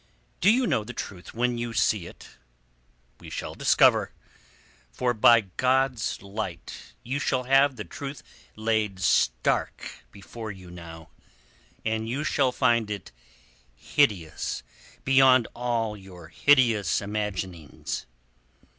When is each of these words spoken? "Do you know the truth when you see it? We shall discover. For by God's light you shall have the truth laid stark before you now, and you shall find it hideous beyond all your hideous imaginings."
"Do 0.39 0.49
you 0.49 0.65
know 0.65 0.83
the 0.83 0.93
truth 0.95 1.31
when 1.35 1.59
you 1.59 1.73
see 1.73 2.07
it? 2.07 2.29
We 3.19 3.29
shall 3.29 3.53
discover. 3.53 4.11
For 4.91 5.13
by 5.13 5.41
God's 5.57 6.23
light 6.23 6.93
you 7.03 7.19
shall 7.19 7.43
have 7.43 7.75
the 7.75 7.83
truth 7.83 8.23
laid 8.55 8.99
stark 8.99 10.03
before 10.11 10.51
you 10.51 10.71
now, 10.71 11.09
and 11.85 12.09
you 12.09 12.23
shall 12.23 12.51
find 12.51 12.89
it 12.89 13.11
hideous 13.75 14.63
beyond 15.05 15.47
all 15.53 15.95
your 15.95 16.29
hideous 16.29 16.99
imaginings." 16.99 18.07